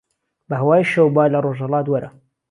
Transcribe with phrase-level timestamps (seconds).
[0.47, 2.09] به ههوای شەوبا له ڕۆژههڵات وهره